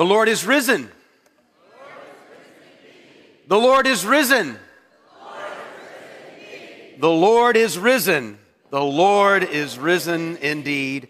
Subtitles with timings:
[0.00, 0.90] The Lord is risen.
[3.48, 4.58] The Lord is risen.
[6.98, 8.38] The Lord is risen.
[8.70, 11.08] The Lord is risen indeed.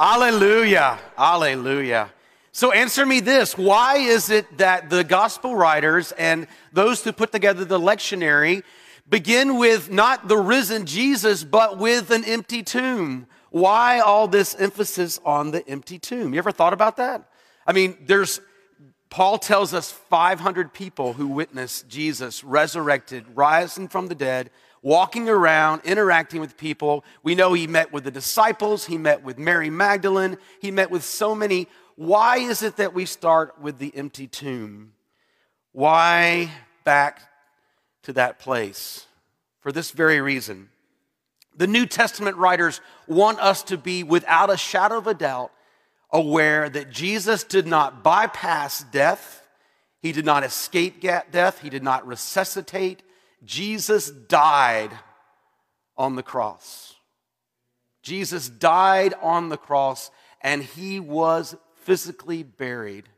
[0.00, 0.98] Alleluia.
[1.18, 2.10] Alleluia.
[2.50, 7.30] So answer me this why is it that the gospel writers and those who put
[7.30, 8.62] together the lectionary
[9.06, 13.26] begin with not the risen Jesus, but with an empty tomb?
[13.50, 16.32] Why all this emphasis on the empty tomb?
[16.32, 17.28] You ever thought about that?
[17.66, 18.40] I mean, there's
[19.08, 24.50] Paul tells us 500 people who witnessed Jesus resurrected, rising from the dead,
[24.82, 27.04] walking around, interacting with people.
[27.22, 31.04] We know he met with the disciples, he met with Mary Magdalene, he met with
[31.04, 34.92] so many why is it that we start with the empty tomb?
[35.72, 36.50] Why
[36.84, 37.20] back
[38.02, 39.06] to that place?
[39.60, 40.68] For this very reason.
[41.56, 45.50] The New Testament writers want us to be, without a shadow of a doubt,
[46.10, 49.46] aware that Jesus did not bypass death,
[50.00, 53.02] he did not escape death, he did not resuscitate.
[53.44, 54.90] Jesus died
[55.96, 56.94] on the cross.
[58.02, 63.08] Jesus died on the cross and he was physically buried.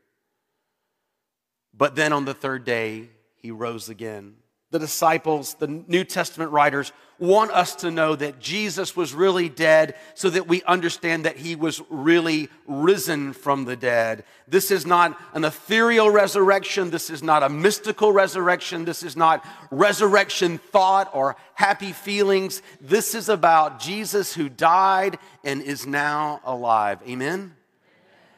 [1.73, 4.35] But then on the third day, he rose again.
[4.71, 9.95] The disciples, the New Testament writers, want us to know that Jesus was really dead
[10.13, 14.23] so that we understand that he was really risen from the dead.
[14.47, 16.91] This is not an ethereal resurrection.
[16.91, 18.85] This is not a mystical resurrection.
[18.85, 22.61] This is not resurrection thought or happy feelings.
[22.79, 26.99] This is about Jesus who died and is now alive.
[27.07, 27.55] Amen?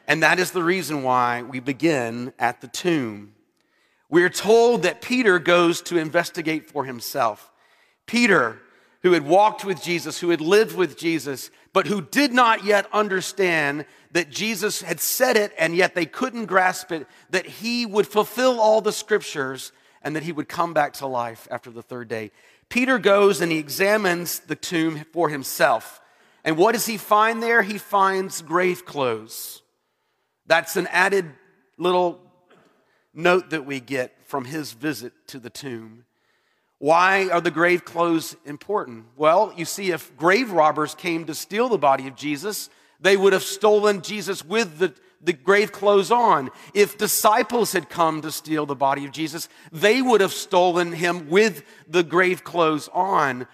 [0.08, 3.34] And that is the reason why we begin at the tomb.
[4.12, 7.50] We are told that Peter goes to investigate for himself.
[8.06, 8.60] Peter,
[9.00, 12.86] who had walked with Jesus, who had lived with Jesus, but who did not yet
[12.92, 18.06] understand that Jesus had said it and yet they couldn't grasp it, that he would
[18.06, 22.08] fulfill all the scriptures and that he would come back to life after the third
[22.08, 22.32] day.
[22.68, 26.02] Peter goes and he examines the tomb for himself.
[26.44, 27.62] And what does he find there?
[27.62, 29.62] He finds grave clothes.
[30.44, 31.30] That's an added
[31.78, 32.20] little
[33.14, 36.04] note that we get from his visit to the tomb.
[36.78, 39.06] Why are the grave clothes important?
[39.16, 43.32] Well, you see, if grave robbers came to steal the body of Jesus, they would
[43.32, 46.50] have stolen Jesus with the, the grave clothes on.
[46.74, 51.28] If disciples had come to steal the body of Jesus, they would have stolen him
[51.28, 53.46] with the grave clothes on.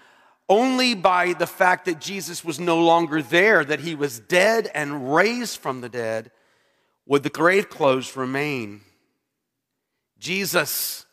[0.47, 5.13] Only by the fact that Jesus was no longer there, that he was dead and
[5.13, 6.31] raised from the dead,
[7.05, 8.81] would the grave clothes remain?
[10.19, 11.05] Jesus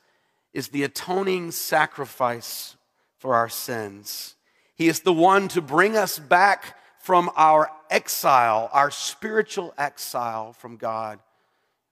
[0.53, 2.77] is the atoning sacrifice
[3.19, 4.35] for our sins.
[4.75, 10.77] He is the one to bring us back from our exile, our spiritual exile from
[10.77, 11.21] God.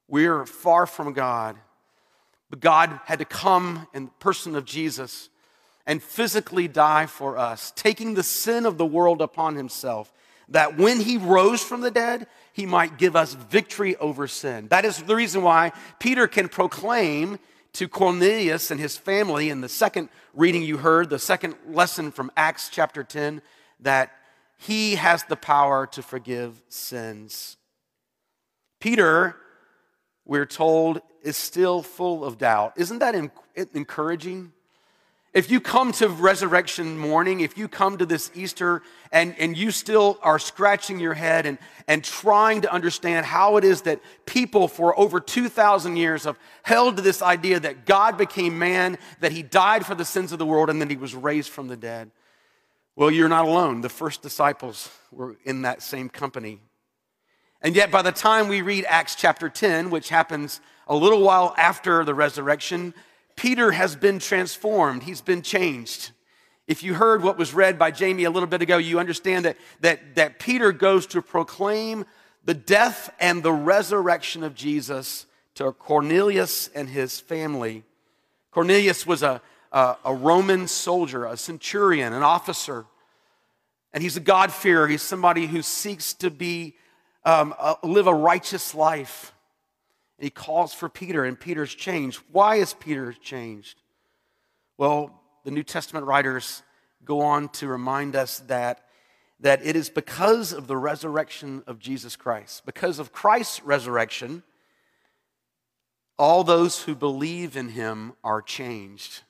[0.09, 1.57] We're far from God.
[2.51, 5.29] But God had to come in the person of Jesus
[5.87, 10.13] and physically die for us, taking the sin of the world upon himself,
[10.49, 14.69] that when he rose from the dead, he might give us victory over sin.
[14.69, 17.41] That is the reason why Peter can proclaim
[17.73, 22.31] to Cornelius and his family in the second reading you heard, the second lesson from
[22.37, 23.43] Acts chapter 10,
[23.81, 24.13] that
[24.57, 27.57] he has the power to forgive sins.
[28.81, 29.35] Peter,
[30.25, 32.75] we're told, is still full of doubt.
[32.77, 33.17] Isn't that
[33.75, 34.53] encouraging?
[35.35, 39.73] If you come to resurrection morning, if you come to this Easter and, and you
[39.73, 41.59] still are scratching your head and,
[41.89, 46.99] and trying to understand how it is that people for over 2,000 years have held
[46.99, 50.47] to this idea that God became man, that he died for the sins of the
[50.47, 52.13] world, and that he was raised from the dead,
[52.95, 53.81] well, you're not alone.
[53.81, 56.61] The first disciples were in that same company.
[57.61, 61.57] And yet, by the time we read Acts chapter 10, which happens a little while
[61.59, 62.95] after the resurrection,
[63.37, 66.13] Peter has been transformed, he's been changed.
[66.67, 69.59] If you heard what was read by Jamie a little bit ago, you understand that,
[69.81, 72.07] that, that Peter goes to proclaim
[72.43, 75.27] the death and the resurrection of Jesus
[75.57, 77.85] to Cornelius and his family.
[78.51, 79.43] Cornelius was a,
[79.73, 82.87] a, a Roman soldier, a centurion, an officer,
[83.93, 84.89] and he's a God-fearer.
[84.89, 86.77] He's somebody who seeks to be,
[87.27, 89.34] um, live a righteous life.
[90.19, 92.21] And he calls for Peter, and Peter's changed.
[92.31, 93.81] Why is Peter changed?
[94.79, 96.63] Well, the New Testament writers
[97.05, 98.85] go on to remind us that,
[99.41, 102.65] that it is because of the resurrection of Jesus Christ.
[102.65, 104.43] Because of Christ's resurrection,
[106.19, 109.23] all those who believe in him are changed.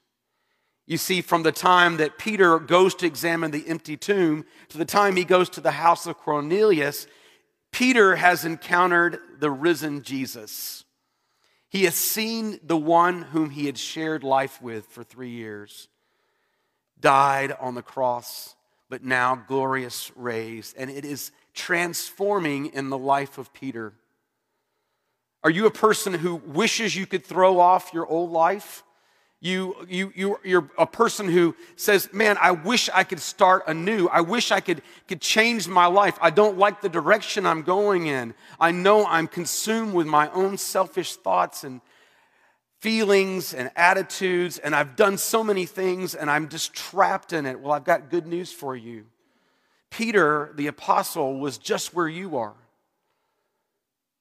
[0.87, 4.85] You see, from the time that Peter goes to examine the empty tomb to the
[4.85, 7.07] time he goes to the house of Cornelius,
[7.75, 10.85] Peter has encountered the risen Jesus.
[11.69, 15.89] He has seen the one whom he had shared life with for three years,
[17.01, 18.55] died on the cross,
[18.89, 20.77] but now glorious raised.
[20.77, 23.93] And it is transforming in the life of Peter.
[25.43, 28.85] Are you a person who wishes you could throw off your old life?
[29.45, 34.09] You, you, you, you're a person who says, Man, I wish I could start anew.
[34.09, 36.17] I wish I could, could change my life.
[36.23, 38.33] I don't like the direction I'm going in.
[38.59, 41.83] I know I'm consumed with my own selfish thoughts and
[42.81, 47.61] feelings and attitudes, and I've done so many things and I'm just trapped in it.
[47.61, 49.05] Well, I've got good news for you.
[49.91, 52.55] Peter, the apostle, was just where you are,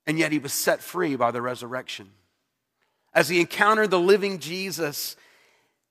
[0.05, 2.09] and yet he was set free by the resurrection
[3.13, 5.15] as he encountered the living Jesus,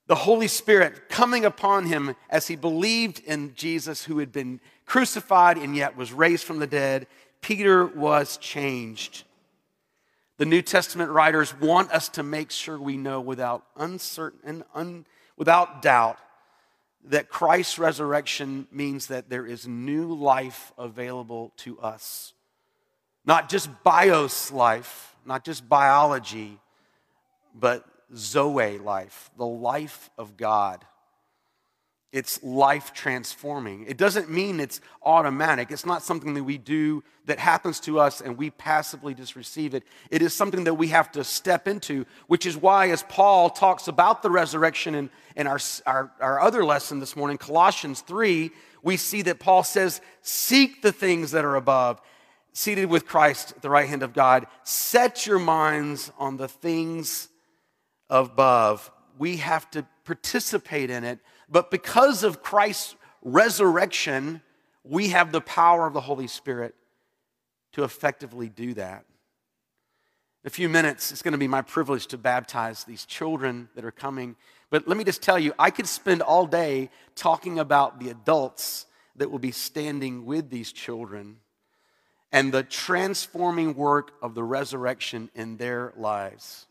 [0.06, 5.56] the Holy Spirit coming upon him as he believed in Jesus who had been crucified
[5.56, 7.06] and yet was raised from the dead,
[7.40, 9.24] Peter was changed.
[10.38, 15.82] The New Testament writers want us to make sure we know without uncertain un, without
[15.82, 16.18] doubt
[17.04, 22.32] that Christ's resurrection means that there is new life available to us.
[23.24, 26.58] Not just bios life, not just biology,
[27.54, 27.84] but
[28.14, 30.84] Zoe life, the life of God.
[32.12, 33.86] It's life transforming.
[33.88, 35.70] It doesn't mean it's automatic.
[35.70, 39.72] It's not something that we do that happens to us and we passively just receive
[39.72, 39.82] it.
[40.10, 43.88] It is something that we have to step into, which is why, as Paul talks
[43.88, 48.50] about the resurrection in, in our, our, our other lesson this morning, Colossians 3,
[48.82, 51.98] we see that Paul says, Seek the things that are above,
[52.52, 54.46] seated with Christ at the right hand of God.
[54.64, 57.28] Set your minds on the things
[58.12, 58.92] above.
[59.18, 61.18] We have to participate in it.
[61.48, 64.42] But because of Christ's resurrection,
[64.84, 66.74] we have the power of the Holy Spirit
[67.72, 69.04] to effectively do that.
[70.44, 73.84] In a few minutes, it's going to be my privilege to baptize these children that
[73.84, 74.36] are coming.
[74.70, 78.86] But let me just tell you, I could spend all day talking about the adults
[79.16, 81.36] that will be standing with these children
[82.32, 86.66] and the transforming work of the resurrection in their lives.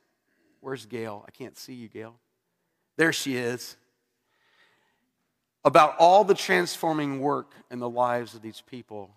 [0.62, 1.26] Where's Gail?
[1.28, 2.16] I can't see you, Gail.
[2.98, 3.76] There she is.
[5.64, 9.12] About all the transforming work in the lives of these people.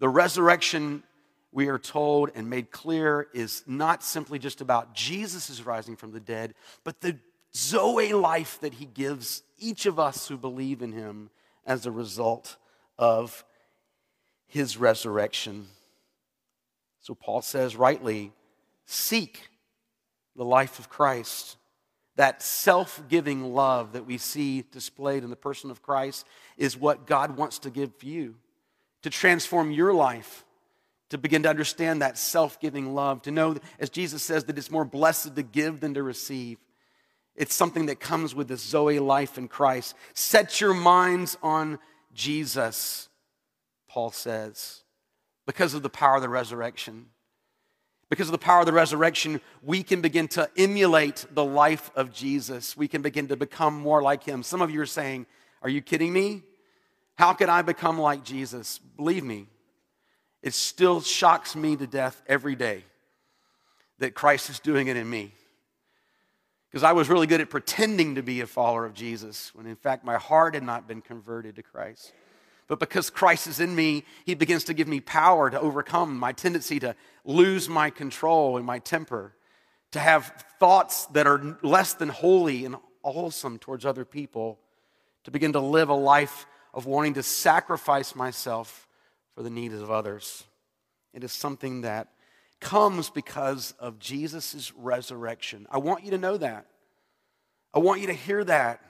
[0.00, 1.02] The resurrection,
[1.50, 6.20] we are told and made clear, is not simply just about Jesus' rising from the
[6.20, 6.54] dead,
[6.84, 7.18] but the
[7.54, 11.30] Zoe life that he gives each of us who believe in him
[11.66, 12.56] as a result
[12.98, 13.44] of
[14.46, 15.66] his resurrection.
[17.00, 18.32] So Paul says rightly,
[18.86, 19.48] seek
[20.38, 21.56] the life of Christ.
[22.16, 26.26] That self giving love that we see displayed in the person of Christ
[26.56, 28.36] is what God wants to give you
[29.02, 30.44] to transform your life,
[31.10, 34.70] to begin to understand that self giving love, to know, as Jesus says, that it's
[34.70, 36.58] more blessed to give than to receive.
[37.36, 39.94] It's something that comes with this Zoe life in Christ.
[40.12, 41.78] Set your minds on
[42.12, 43.08] Jesus,
[43.88, 44.82] Paul says,
[45.46, 47.06] because of the power of the resurrection.
[48.10, 52.12] Because of the power of the resurrection, we can begin to emulate the life of
[52.12, 52.76] Jesus.
[52.76, 54.42] We can begin to become more like him.
[54.42, 55.26] Some of you are saying,
[55.62, 56.42] Are you kidding me?
[57.16, 58.78] How could I become like Jesus?
[58.78, 59.46] Believe me,
[60.42, 62.84] it still shocks me to death every day
[63.98, 65.32] that Christ is doing it in me.
[66.70, 69.76] Because I was really good at pretending to be a follower of Jesus when in
[69.76, 72.12] fact my heart had not been converted to Christ.
[72.68, 76.32] But because Christ is in me, He begins to give me power to overcome my
[76.32, 76.94] tendency to
[77.24, 79.34] lose my control and my temper,
[79.92, 84.58] to have thoughts that are less than holy and wholesome towards other people,
[85.24, 88.86] to begin to live a life of wanting to sacrifice myself
[89.34, 90.44] for the needs of others.
[91.14, 92.08] It is something that
[92.60, 95.66] comes because of Jesus' resurrection.
[95.70, 96.66] I want you to know that.
[97.72, 98.82] I want you to hear that.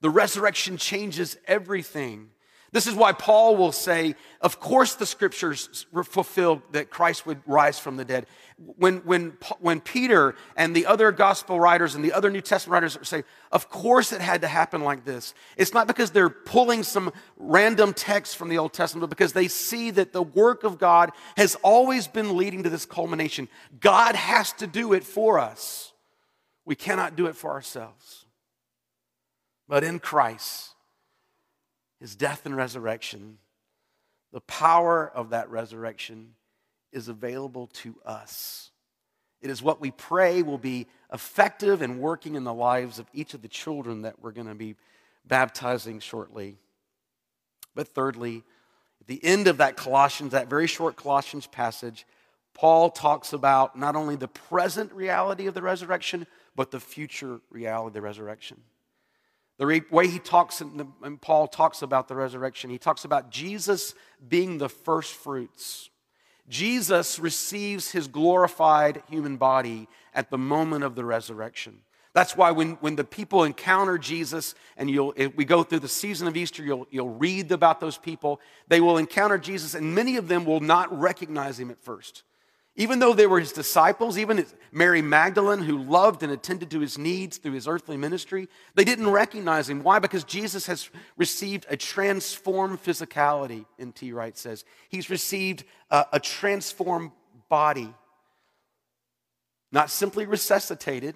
[0.00, 2.30] The resurrection changes everything.
[2.72, 7.78] This is why Paul will say, of course, the scriptures fulfilled that Christ would rise
[7.78, 8.26] from the dead.
[8.56, 12.98] When, when, when Peter and the other gospel writers and the other New Testament writers
[13.02, 15.34] say, of course it had to happen like this.
[15.58, 19.48] It's not because they're pulling some random text from the Old Testament, but because they
[19.48, 23.48] see that the work of God has always been leading to this culmination.
[23.80, 25.92] God has to do it for us.
[26.64, 28.24] We cannot do it for ourselves.
[29.68, 30.71] But in Christ,
[32.02, 33.38] his death and resurrection,
[34.32, 36.34] the power of that resurrection
[36.90, 38.72] is available to us.
[39.40, 43.34] It is what we pray will be effective and working in the lives of each
[43.34, 44.74] of the children that we're going to be
[45.24, 46.56] baptizing shortly.
[47.72, 48.42] But thirdly,
[49.02, 52.06] At the end of that Colossians, that very short Colossians passage,
[52.54, 57.88] Paul talks about not only the present reality of the resurrection, but the future reality
[57.88, 58.60] of the resurrection.
[59.62, 63.94] The way he talks, and Paul talks about the resurrection, he talks about Jesus
[64.28, 65.88] being the first fruits.
[66.48, 71.78] Jesus receives his glorified human body at the moment of the resurrection.
[72.12, 76.26] That's why when, when the people encounter Jesus, and you'll, we go through the season
[76.26, 78.40] of Easter, you'll, you'll read about those people.
[78.66, 82.24] They will encounter Jesus, and many of them will not recognize him at first.
[82.74, 86.96] Even though they were his disciples, even Mary Magdalene, who loved and attended to his
[86.96, 89.82] needs through his earthly ministry, they didn't recognize him.
[89.82, 89.98] Why?
[89.98, 90.88] Because Jesus has
[91.18, 94.12] received a transformed physicality, N.T.
[94.12, 94.64] Wright says.
[94.88, 97.10] He's received a, a transformed
[97.50, 97.92] body,
[99.70, 101.14] not simply resuscitated,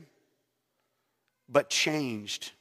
[1.49, 2.53] but changed.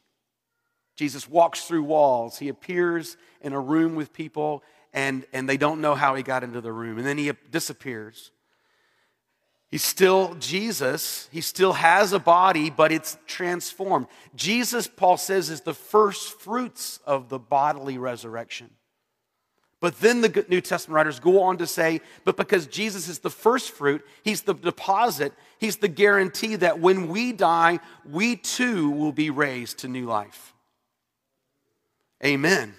[0.95, 5.81] Jesus walks through walls, he appears in a room with people, and, and they don't
[5.81, 8.31] know how he got into the room, and then he disappears.
[9.71, 11.27] He's still Jesus.
[11.31, 14.07] He still has a body, but it's transformed.
[14.35, 18.69] Jesus, Paul says, is the first fruits of the bodily resurrection.
[19.81, 23.29] But then the New Testament writers go on to say, but because Jesus is the
[23.29, 27.79] first fruit, he's the deposit, he's the guarantee that when we die,
[28.09, 30.53] we too will be raised to new life.
[32.23, 32.73] Amen.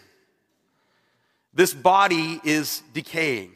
[1.53, 3.53] This body is decaying.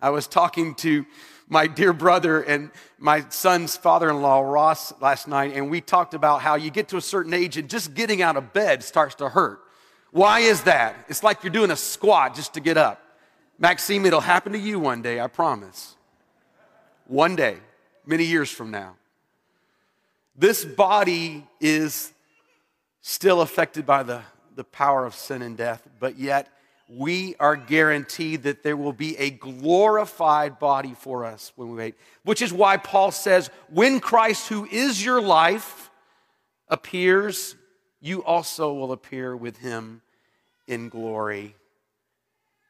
[0.00, 1.04] I was talking to
[1.48, 6.14] my dear brother and my son's father in law, Ross, last night, and we talked
[6.14, 9.14] about how you get to a certain age and just getting out of bed starts
[9.16, 9.60] to hurt.
[10.10, 10.96] Why is that?
[11.08, 13.02] It's like you're doing a squat just to get up.
[13.58, 15.94] Maxime, it'll happen to you one day, I promise.
[17.06, 17.58] One day,
[18.04, 18.96] many years from now.
[20.36, 22.12] This body is
[23.00, 24.22] still affected by the,
[24.54, 26.48] the power of sin and death, but yet
[26.88, 31.94] we are guaranteed that there will be a glorified body for us when we wait.
[32.22, 35.90] Which is why Paul says, when Christ, who is your life,
[36.68, 37.56] appears,
[38.00, 40.02] you also will appear with him
[40.68, 41.56] in glory.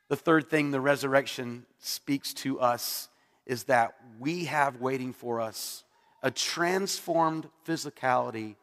[0.08, 3.08] The third thing the resurrection speaks to us
[3.44, 5.85] is that we have waiting for us
[6.23, 8.56] a transformed physicality,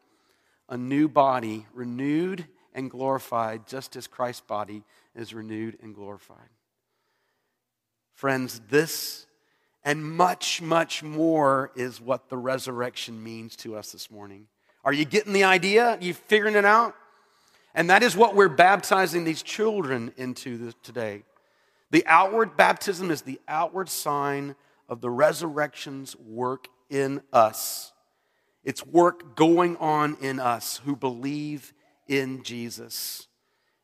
[0.68, 4.84] a new body, renewed and glorified, just as Christ's body
[5.16, 6.50] is renewed and glorified.
[8.14, 9.26] Friends, this
[9.84, 14.48] and much, much more is what the resurrection means to us this morning.
[14.86, 15.92] Are you getting the idea?
[15.92, 16.96] Are you figuring it out?
[17.76, 21.24] And that is what we're baptizing these children into today.
[21.92, 24.56] The outward baptism is the outward sign
[24.88, 27.94] of the resurrection's work in us.
[28.64, 31.74] It's work going on in us who believe
[32.08, 33.28] in Jesus.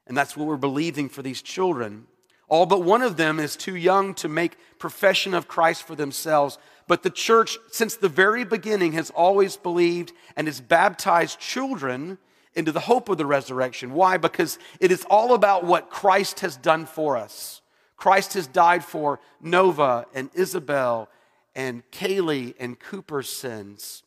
[0.10, 2.08] And that's what we're believing for these children.
[2.50, 6.58] All but one of them is too young to make profession of Christ for themselves.
[6.88, 12.18] But the church, since the very beginning, has always believed and has baptized children
[12.56, 13.94] into the hope of the resurrection.
[13.94, 14.18] Why?
[14.18, 17.62] Because it is all about what Christ has done for us.
[17.96, 21.08] Christ has died for Nova and Isabel
[21.54, 24.02] and Kaylee and Cooper's sins.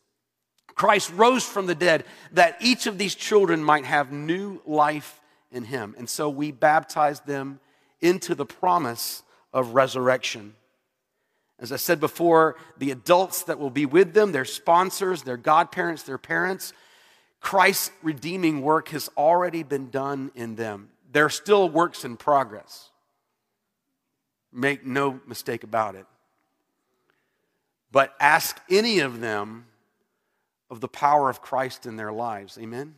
[0.75, 5.21] Christ rose from the dead that each of these children might have new life
[5.53, 5.95] in him.
[5.97, 7.59] And so we baptize them
[8.01, 10.55] into the promise of resurrection.
[11.59, 16.03] As I said before, the adults that will be with them, their sponsors, their godparents,
[16.03, 16.73] their parents,
[17.39, 20.89] Christ's redeeming work has already been done in them.
[21.11, 22.89] They're still works in progress.
[24.51, 26.05] Make no mistake about it.
[27.91, 29.65] But ask any of them
[30.69, 32.57] of the power of Christ in their lives.
[32.59, 32.95] Amen?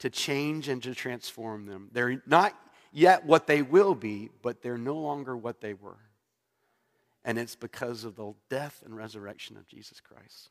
[0.00, 1.88] To change and to transform them.
[1.92, 2.54] They're not
[2.92, 5.98] yet what they will be, but they're no longer what they were.
[7.24, 10.50] And it's because of the death and resurrection of Jesus Christ.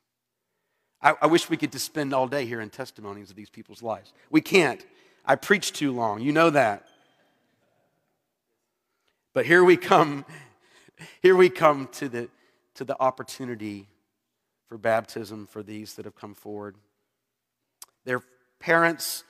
[1.02, 4.14] I, I wish we could just spend all day hearing testimonies of these people's lives.
[4.32, 4.84] We can't.
[5.26, 6.22] I preach too long.
[6.22, 6.88] You know that.
[9.34, 10.26] But here we come.
[11.22, 12.30] Here we come to the,
[12.76, 13.88] to the opportunity
[14.68, 16.76] for baptism for these that have come forward.
[18.06, 18.22] Their
[18.60, 19.24] parents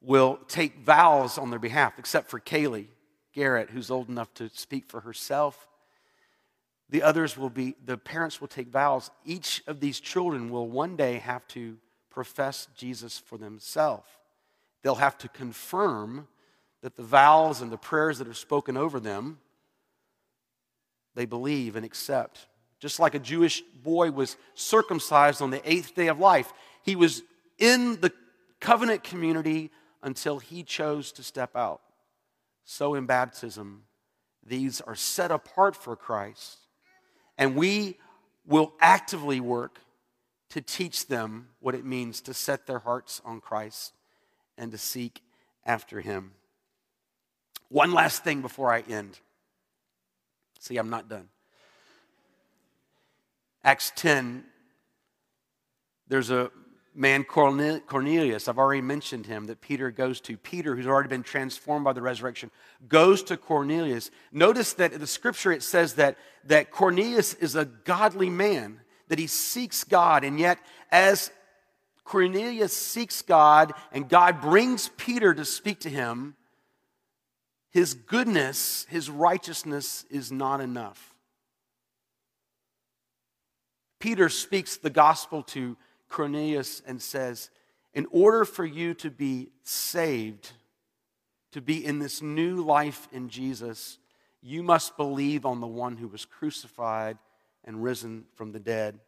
[0.00, 2.86] will take vows on their behalf, except for Kaylee
[3.32, 5.68] Garrett, who's old enough to speak for herself.
[6.90, 9.10] The others will be, the parents will take vows.
[9.24, 11.76] Each of these children will one day have to
[12.10, 14.08] profess Jesus for themselves.
[14.82, 16.28] They'll have to confirm
[16.82, 19.38] that the vows and the prayers that are spoken over them,
[21.14, 22.46] they believe and accept.
[22.80, 26.52] Just like a Jewish boy was circumcised on the eighth day of life,
[26.84, 27.22] he was
[27.58, 28.12] in the
[28.60, 29.70] covenant community
[30.02, 31.80] until he chose to step out.
[32.64, 33.84] So in baptism,
[34.44, 36.58] these are set apart for Christ.
[37.36, 37.98] And we
[38.46, 39.78] will actively work
[40.50, 43.92] to teach them what it means to set their hearts on Christ
[44.56, 45.22] and to seek
[45.64, 46.32] after Him.
[47.68, 49.18] One last thing before I end.
[50.58, 51.28] See, I'm not done.
[53.62, 54.44] Acts 10,
[56.08, 56.50] there's a
[56.98, 58.48] man, Cornelius.
[58.48, 60.36] I've already mentioned him that Peter goes to.
[60.36, 62.50] Peter, who's already been transformed by the resurrection,
[62.88, 64.10] goes to Cornelius.
[64.32, 69.18] Notice that in the scripture it says that, that Cornelius is a godly man, that
[69.18, 70.58] he seeks God, and yet
[70.90, 71.30] as
[72.04, 76.34] Cornelius seeks God and God brings Peter to speak to him,
[77.70, 81.14] his goodness, his righteousness is not enough.
[84.00, 85.76] Peter speaks the gospel to
[86.08, 87.50] Cornelius and says,
[87.94, 90.52] In order for you to be saved,
[91.52, 93.98] to be in this new life in Jesus,
[94.42, 97.18] you must believe on the one who was crucified
[97.64, 98.98] and risen from the dead.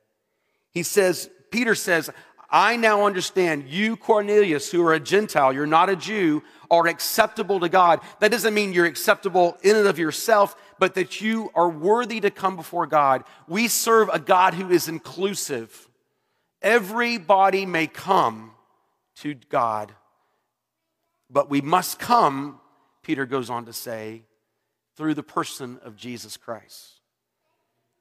[0.73, 2.11] He says, Peter says,
[2.51, 7.61] I now understand you, Cornelius, who are a Gentile, you're not a Jew, are acceptable
[7.61, 8.01] to God.
[8.19, 12.31] That doesn't mean you're acceptable in and of yourself, but that you are worthy to
[12.31, 13.23] come before God.
[13.47, 15.89] We serve a God who is inclusive.
[16.63, 18.53] Everybody may come
[19.17, 19.93] to God,
[21.31, 22.61] but we must come,
[23.03, 24.23] Peter goes on to say,
[24.97, 27.01] through the person of Jesus Christ.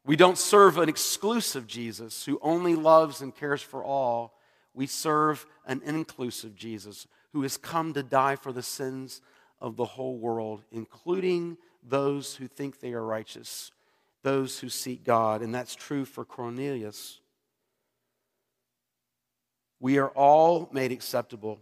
[0.05, 4.33] We don't serve an exclusive Jesus who only loves and cares for all.
[4.73, 9.21] We serve an inclusive Jesus who has come to die for the sins
[9.61, 13.71] of the whole world, including those who think they are righteous,
[14.23, 15.41] those who seek God.
[15.41, 17.19] And that's true for Cornelius.
[19.79, 21.59] We are all made acceptable.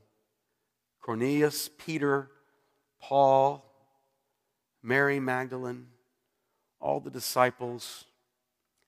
[1.02, 2.30] Cornelius, Peter,
[3.00, 3.64] Paul,
[4.82, 5.88] Mary Magdalene,
[6.80, 8.06] all the disciples,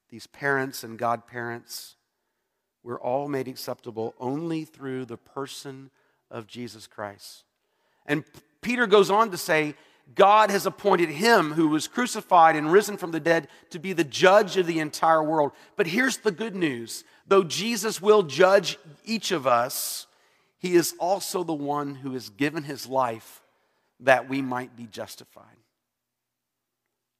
[0.10, 1.96] these parents and godparents,
[2.84, 5.92] we're all made acceptable only through the person
[6.32, 7.44] of Jesus Christ.
[8.06, 8.24] And
[8.62, 9.76] Peter goes on to say,
[10.16, 14.04] God has appointed him who was crucified and risen from the dead to be the
[14.04, 15.52] judge of the entire world.
[15.76, 20.08] But here's the good news though Jesus will judge each of us,
[20.58, 23.42] he is also the one who has given his life
[24.00, 25.46] that we might be justified.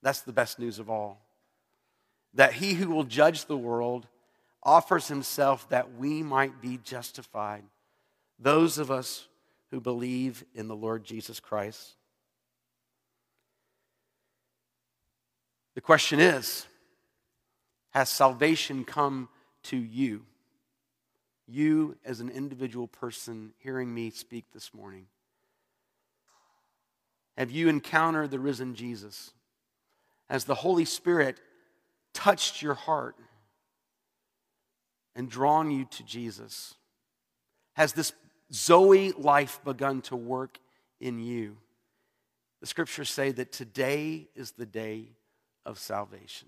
[0.02, 1.22] That's the best news of all.
[2.34, 4.08] That he who will judge the world
[4.64, 7.64] offers himself that we might be justified.
[8.40, 9.28] Those of us
[9.72, 11.96] who believe in the Lord Jesus Christ.
[15.76, 16.66] The question is
[17.92, 19.30] Has salvation come
[19.64, 20.26] to you?
[21.48, 25.08] You, as an individual person hearing me speak this morning.
[27.38, 29.32] Have you encountered the risen Jesus?
[30.30, 31.40] Has the Holy Spirit
[32.14, 33.16] touched your heart
[35.16, 36.76] and drawn you to Jesus?
[37.74, 38.14] Has this
[38.54, 40.60] Zoe life begun to work
[41.00, 41.58] in you?
[42.60, 45.08] The scriptures say that today is the day
[45.66, 46.48] of salvation.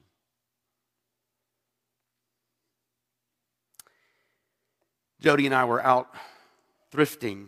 [5.19, 6.07] Jody and I were out
[6.91, 7.47] thrifting,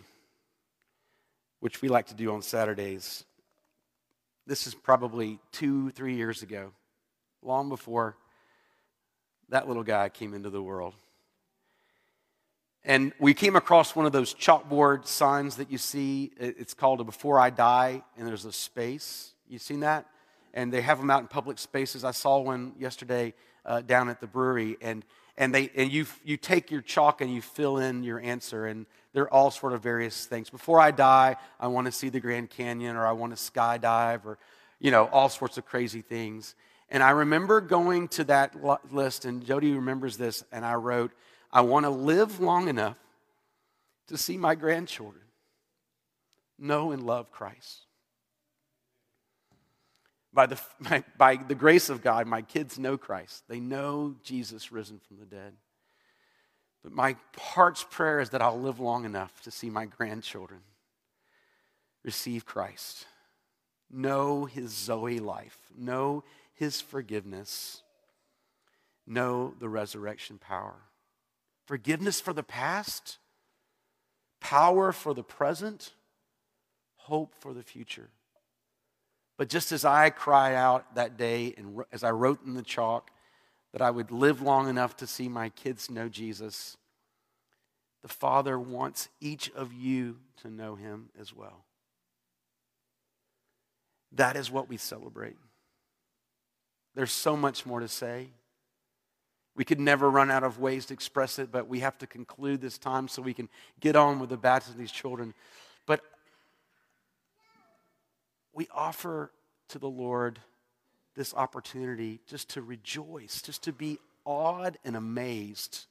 [1.59, 3.23] which we like to do on Saturdays.
[4.45, 6.71] This is probably two, three years ago,
[7.41, 8.15] long before
[9.49, 10.93] that little guy came into the world.
[12.83, 16.31] And we came across one of those chalkboard signs that you see.
[16.37, 19.31] It's called a Before I Die, and there's a space.
[19.47, 20.05] You seen that?
[20.53, 22.03] And they have them out in public spaces.
[22.03, 23.33] I saw one yesterday
[23.65, 25.03] uh, down at the brewery, and
[25.37, 28.85] and they and you you take your chalk and you fill in your answer, and
[29.13, 30.49] they're all sort of various things.
[30.49, 34.25] Before I die, I want to see the Grand Canyon, or I want to skydive,
[34.25, 34.37] or
[34.79, 36.55] you know all sorts of crazy things.
[36.89, 38.55] And I remember going to that
[38.91, 41.11] list, and Jody remembers this, and I wrote,
[41.51, 42.97] I want to live long enough
[44.07, 45.23] to see my grandchildren
[46.59, 47.87] know and love Christ.
[50.33, 53.43] By the, by, by the grace of God, my kids know Christ.
[53.47, 55.53] They know Jesus risen from the dead.
[56.83, 60.59] But my heart's prayer is that I'll live long enough to see my grandchildren
[62.03, 63.05] receive Christ,
[63.89, 67.81] know his Zoe life, know his forgiveness,
[69.07, 70.75] know the resurrection power.
[71.65, 73.17] Forgiveness for the past,
[74.41, 75.93] power for the present,
[76.95, 78.09] hope for the future.
[79.43, 83.11] But just as I cried out that day, and as I wrote in the chalk
[83.73, 86.77] that I would live long enough to see my kids know Jesus,
[88.03, 91.65] the Father wants each of you to know him as well.
[94.13, 95.35] That is what we celebrate.
[96.95, 98.29] There's so much more to say.
[99.57, 102.61] We could never run out of ways to express it, but we have to conclude
[102.61, 103.49] this time so we can
[103.81, 105.33] get on with the baptism of these children.
[108.53, 109.31] We offer
[109.69, 110.39] to the Lord
[111.15, 115.85] this opportunity just to rejoice, just to be awed and amazed,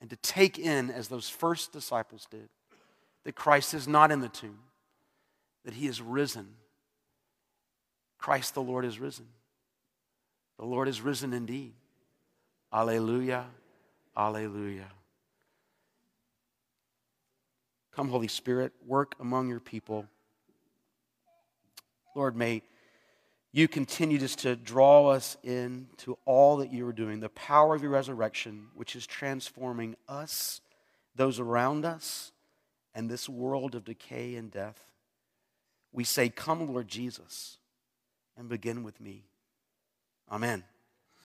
[0.00, 2.48] and to take in, as those first disciples did,
[3.24, 4.58] that Christ is not in the tomb,
[5.64, 6.48] that he is risen.
[8.18, 9.26] Christ the Lord is risen.
[10.58, 11.74] The Lord is risen indeed.
[12.72, 13.46] Alleluia,
[14.16, 14.90] alleluia.
[17.94, 20.06] Come, Holy Spirit, work among your people.
[22.14, 22.62] Lord, may
[23.52, 27.82] you continue just to draw us into all that you are doing, the power of
[27.82, 30.60] your resurrection, which is transforming us,
[31.14, 32.32] those around us,
[32.94, 34.86] and this world of decay and death.
[35.92, 37.58] We say, Come, Lord Jesus,
[38.36, 39.24] and begin with me.
[40.30, 40.64] Amen.